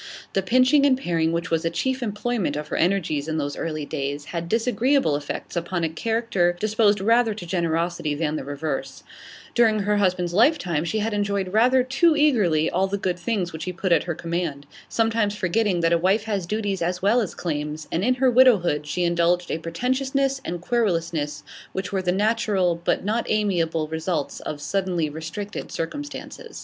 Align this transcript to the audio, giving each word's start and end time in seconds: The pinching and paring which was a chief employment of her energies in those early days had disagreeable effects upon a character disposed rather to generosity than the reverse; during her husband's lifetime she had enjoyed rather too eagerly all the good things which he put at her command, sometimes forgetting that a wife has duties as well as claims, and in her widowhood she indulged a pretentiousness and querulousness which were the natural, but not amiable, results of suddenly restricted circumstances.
The 0.33 0.41
pinching 0.41 0.83
and 0.83 0.97
paring 0.97 1.31
which 1.31 1.51
was 1.51 1.63
a 1.63 1.69
chief 1.69 2.01
employment 2.01 2.55
of 2.55 2.69
her 2.69 2.75
energies 2.75 3.27
in 3.27 3.37
those 3.37 3.55
early 3.55 3.85
days 3.85 4.25
had 4.33 4.49
disagreeable 4.49 5.15
effects 5.15 5.55
upon 5.55 5.83
a 5.83 5.89
character 5.89 6.57
disposed 6.59 6.99
rather 6.99 7.35
to 7.35 7.45
generosity 7.45 8.15
than 8.15 8.35
the 8.35 8.43
reverse; 8.43 9.03
during 9.53 9.81
her 9.81 9.97
husband's 9.97 10.33
lifetime 10.33 10.83
she 10.85 10.97
had 10.97 11.13
enjoyed 11.13 11.53
rather 11.53 11.83
too 11.83 12.15
eagerly 12.15 12.67
all 12.67 12.87
the 12.87 12.97
good 12.97 13.19
things 13.19 13.53
which 13.53 13.65
he 13.65 13.71
put 13.71 13.91
at 13.91 14.05
her 14.05 14.15
command, 14.15 14.65
sometimes 14.89 15.35
forgetting 15.35 15.81
that 15.81 15.93
a 15.93 15.99
wife 15.99 16.23
has 16.23 16.47
duties 16.47 16.81
as 16.81 17.03
well 17.03 17.21
as 17.21 17.35
claims, 17.35 17.87
and 17.91 18.03
in 18.03 18.15
her 18.15 18.31
widowhood 18.31 18.87
she 18.87 19.03
indulged 19.03 19.51
a 19.51 19.59
pretentiousness 19.59 20.41
and 20.43 20.61
querulousness 20.61 21.43
which 21.73 21.91
were 21.91 22.01
the 22.01 22.11
natural, 22.11 22.81
but 22.85 23.05
not 23.05 23.27
amiable, 23.29 23.87
results 23.87 24.39
of 24.39 24.59
suddenly 24.61 25.11
restricted 25.11 25.71
circumstances. 25.71 26.59